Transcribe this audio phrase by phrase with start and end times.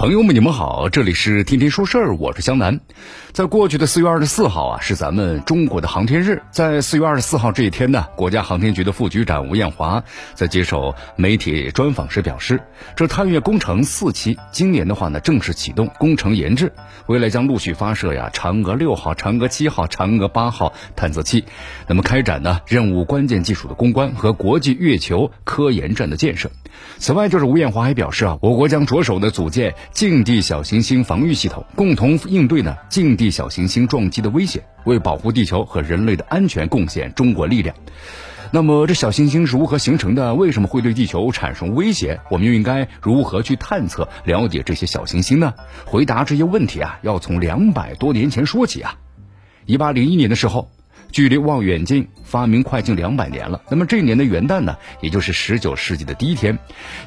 [0.00, 2.80] 朋友们，你们好，这里是天天说事儿，我是江南。
[3.32, 6.42] 在过去的四月二十四号啊，是咱们中国的航天日。
[6.50, 10.02] 在四月二十四号这一天呢，国家航天局的副局长吴艳华
[10.34, 12.62] 在接受媒体专访时表示，
[12.96, 16.72] 这探月工程四期今年的话呢正式启动工程研制，
[17.06, 21.44] 未来将陆续发射呀嫦娥六号、嫦娥七号、嫦娥八号探测器，
[21.86, 26.50] 那么开展呢任务关键技术的攻关和国际月球科研站的建设。
[26.96, 37.74] 此外，就是吴艳华还表示啊，我国将着手呢组建近地小行星防御系统，共同应对呢近地小行星撞击的威胁，为保护地球和人类的安全贡献中国力量。
[38.52, 40.34] 那么，这小行星是如何形成的？
[40.34, 42.20] 为什么会对地球产生威胁？
[42.30, 45.52] 我们又应该如何去探测、了解这些小行星呢？
[45.84, 48.96] 回答这些问题啊，要从两百多年前说起啊。
[49.66, 50.70] 一八零一年的时候。
[51.12, 53.60] 距离望远镜发明快近两百年了。
[53.68, 56.56] 那么这一年的元旦呢，也就是十九世纪的第一天，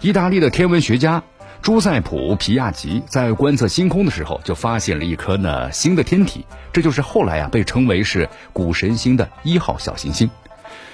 [0.02, 1.24] 意大利的天文学家
[1.64, 10.30] 朱塞普·皮亚吉在观测星空的时候，就发现了一颗呢新的天体，这就是后来啊被称为是谷神星的一号小行星。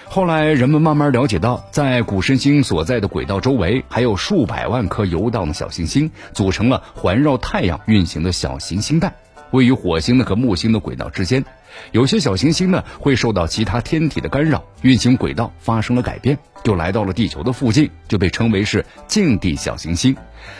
[0.05, 9.15] 后来人们慢慢了解到，在谷神星所在的轨道周围，还有数百万颗游荡的小行星，组成了环绕太阳运行的小行星带。
[9.51, 11.43] 位于火星的和木星的轨道之间，
[11.91, 20.15] 有些小行星呢会受到其他天体的干扰，运行轨道发生了改变，就来到了地球的附近，就被称为是近地小行星。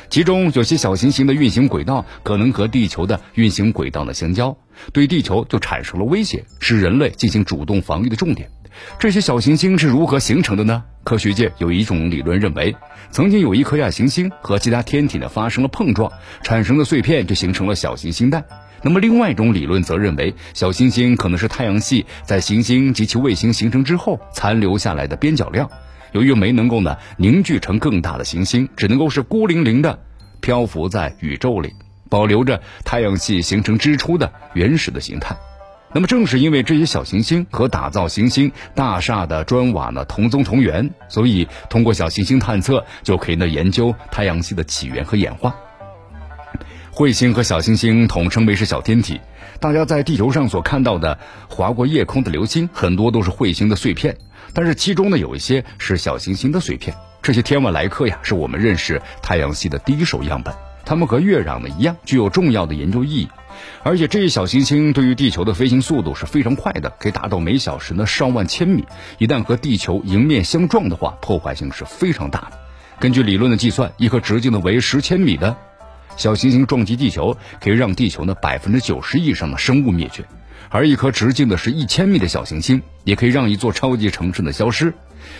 [0.09, 4.55] 其中有些小行星的运行轨道可能和地球的运行轨道呢相交，
[4.91, 8.49] 对地球就产生了威胁，是人类进行主动防御的重点。
[8.99, 10.83] 这些小行星是如何形成的呢？
[11.03, 12.75] 科学界有一种理论认为，
[13.11, 16.11] 曾经有一颗亚行星和其他天体呢发生了碰撞，
[16.43, 18.43] 产生的碎片就形成了小行星带。
[18.81, 25.69] 那么，另外一种理论则认为，小行星可能是太阳系在行星及其卫星形成之后残留下来的边角料。
[26.11, 29.99] 由于没能够呢凝聚成更大的行星，只能够是孤零零的
[30.41, 31.73] 漂浮在宇宙里，
[32.09, 35.35] 保留着太阳系形成之初的原始的形态。
[35.91, 45.55] 那么，正是因为这些小行星和打造行星大厦的砖瓦呢同宗同源，所以通过小行星探测就可以呢研究太阳系的起源和演化。
[46.93, 49.19] 彗星和小行星统称为是小天体。
[49.59, 51.17] 大家在地球上所看到的
[51.49, 54.15] 划过夜空的流星，很多都是彗星的碎片，
[54.53, 56.95] 但是其中呢有一些是小行星的碎片。
[57.21, 60.53] 这些天文来客呀，是我们认识太阳系的第一手样本。
[60.85, 63.27] 它们和月壤呢一样，具有重要的研究意义。
[63.83, 68.85] 而且这些小行星对于地球的飞行速度是非常快的，可以达到每小时呢上万千米。
[69.17, 72.59] 一旦和地球迎面相撞的话，破坏性是非常大的。
[72.99, 75.55] 根据理论的计算，一颗直径呢为十千米的。
[76.17, 80.23] 小行星撞击地球，可以让地球呢百分之九十以上的生物灭绝；
[80.69, 84.93] 而一颗直径的是一千米的小行星，也可以让一座超级城市的消失。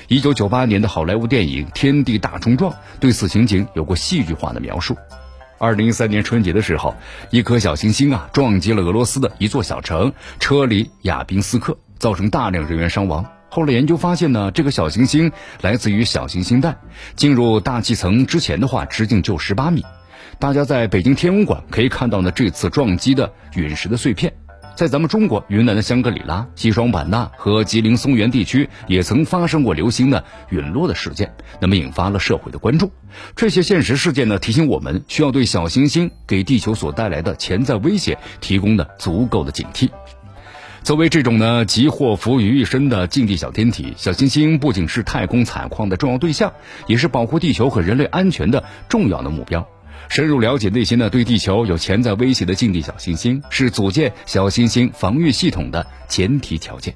[0.08, 4.96] 一九九八年的好莱坞电影《天地大冲撞》对此情景有过戏剧化的描述。
[5.60, 6.96] 二零一三年春节的时候，
[7.30, 13.26] 一颗小行星啊撞击了俄罗斯的一座小城车里亚宾斯克，造成大量人员伤亡。
[13.50, 15.32] 后来研究发现呢，这个小行星
[15.62, 16.78] 来自于小行星带，
[17.18, 19.84] 进入大气层之前的话，直径就十八米。
[20.40, 24.34] 大家在北京天文馆可以看到呢，这次撞击的陨石的碎片，
[24.80, 32.90] 在咱们中国云南的香格里拉、西双版纳和吉林松原地区也曾发生过流星的陨落的事件，那么引发了社会的关注。
[33.36, 39.90] 这些现实事件呢，提醒我们需要对小行星给地球所带来的潜在威胁提供的足够的警惕。
[40.82, 46.54] 作为这种呢集祸福于一身的近地小天体，小行星不仅是太空采矿的重要对象，
[46.88, 49.68] 也是保护地球和人类安全的重要的目标。
[50.08, 56.96] 深入了解那些呢对地球有潜在威胁的近地小行星，是组建小行星防御系统的前提条件。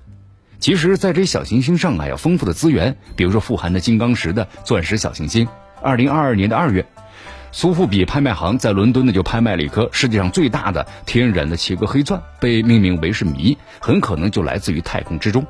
[0.60, 5.46] 其实，在这小行星上啊，有丰富的资源，比如说富含的金刚石的钻石小行星。
[5.82, 6.86] 二零二二年的二月，
[7.52, 15.46] 苏富比拍卖行在伦敦呢就拍卖了一颗世界上最大的天然的切割黑钻，被命名为是谜，很可能就来自于太空之中。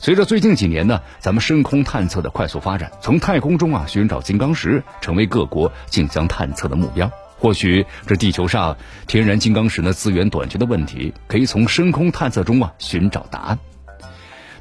[0.00, 7.10] 随着最近几年呢，咱们深空探测的快速发展，从太空中啊寻找金刚石成为各国竞相探测的目标。
[7.36, 13.58] 或许这地球上天然金刚石呢资源短缺的问题，可以从深空探测中啊寻找答案。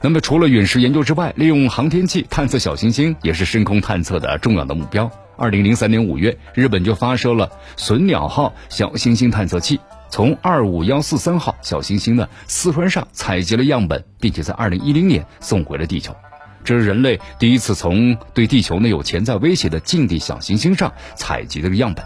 [0.02, 5.12] 那么除了陨石研究之外，利用航天器探测小行星也是深空探测的重要的目标。
[5.38, 9.80] 二零零三年五月，日本就发射了隼鸟号小行星探测器。
[10.10, 16.16] 从二五幺四三号小行星的四川上采集了样本，并且在二零一零年送回了地球。
[16.64, 22.04] 这是人类第一次从对地球呢有潜在威胁的近地小行星上采集的样本。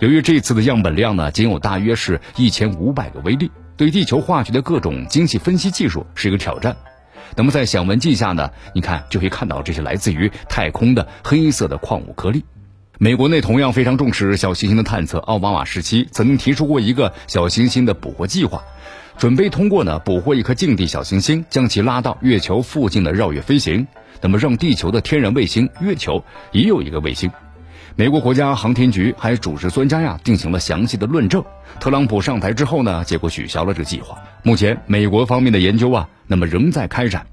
[0.00, 6.76] 由于这次的样本量呢仅有大约是一千五百个微粒，对地球化学的各种精细分析技术是一个挑战。
[7.36, 12.44] 那么在响纹镜下呢，你看就可以看到这些来自于太空的黑色的矿物颗粒。
[13.02, 18.62] 美国内同样非常重视小行星的探测，奥巴马时期曾经提出过一个小行星的捕获计划，
[19.18, 23.88] 准备通过呢捕获一颗近地小行星，将其拉到月球附近的绕月飞行，
[24.20, 26.22] 那么让地球的天然卫星月球
[26.52, 27.28] 也有一个卫星。
[27.96, 31.44] 美国国家航天局还组织专家呀进行了详细的论证。
[31.80, 34.16] 特朗普上台之后呢，结果取消了这个计划。
[34.44, 37.26] 目前美国方面的研究啊，那么仍在开展。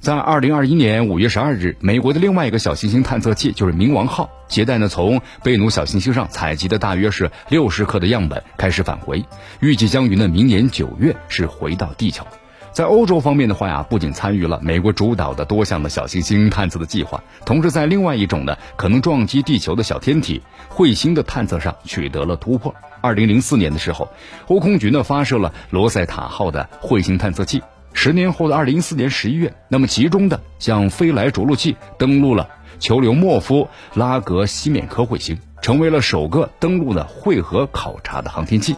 [0.00, 9.24] 在二零二一年五月十二日，美国的另外一个小行星探测器就是冥王号，携带呢从贝努小行星上采集的大约是六十克的样本开始返回，
[9.60, 12.24] 预计将于呢明年九月是回到地球。
[12.70, 20.40] 在欧洲方面的话呀，不仅参与了美国主导的多项的小行星探测的计划，同时在另外一种呢可能撞击地球的小天体
[20.70, 22.72] 彗星的探测上取得了突破。
[23.00, 24.08] 二零零四年的时候，
[24.46, 27.60] 欧空局呢发射了罗塞塔号的彗星探测器。
[27.92, 32.48] 十年后的二零一四年十一月，那么集中的向飞来着陆器登陆了
[32.78, 38.76] 球流莫夫拉格西缅科彗星，成为了首个登陆的会合考察的航天器。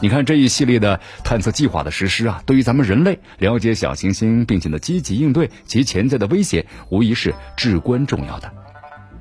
[0.00, 8.50] 你看这一系列的探测计划的实施啊，对于咱们人类了解小行星并且呢积极应对其潜在的威胁，无疑是至关重要的。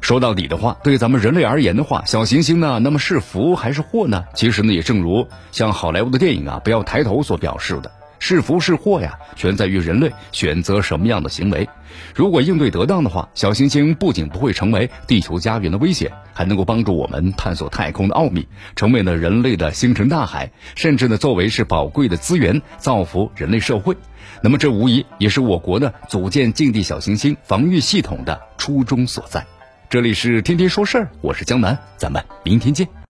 [0.02, 4.26] 说到底的话，对咱们人类而言的话，小行星呢，那么是福还是祸呢？
[4.34, 7.92] 其实呢，也正如像好莱坞的电影啊，不要抬头所表示的。
[8.26, 11.68] 是福是祸呀，全在于人类选择什么样的行为。
[12.16, 18.48] 如果应对得当的话，小行星不仅不会成为地球家园的危险，还能够帮助我们探索太空的奥秘，
[18.78, 23.94] 成为了人类的星辰大海，甚至呢作为是宝贵的资源，造福人类社会。
[24.42, 29.46] 那么这无疑也是我国呢组建近地小行星防御系统的初衷所在。
[29.90, 32.88] 这里是天天说事儿，我是江南，咱们明天见。